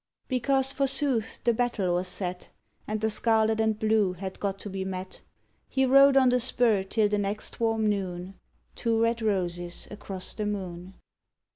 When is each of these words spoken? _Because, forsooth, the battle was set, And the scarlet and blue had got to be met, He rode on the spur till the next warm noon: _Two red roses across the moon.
_Because, 0.27 0.71
forsooth, 0.73 1.43
the 1.43 1.53
battle 1.53 1.93
was 1.93 2.07
set, 2.07 2.49
And 2.87 2.99
the 3.01 3.11
scarlet 3.11 3.59
and 3.59 3.77
blue 3.77 4.13
had 4.13 4.39
got 4.39 4.57
to 4.61 4.69
be 4.71 4.83
met, 4.83 5.21
He 5.69 5.85
rode 5.85 6.17
on 6.17 6.29
the 6.29 6.39
spur 6.39 6.81
till 6.81 7.07
the 7.07 7.19
next 7.19 7.59
warm 7.59 7.85
noon: 7.85 8.33
_Two 8.75 8.99
red 9.03 9.21
roses 9.21 9.87
across 9.91 10.33
the 10.33 10.47
moon. 10.47 10.95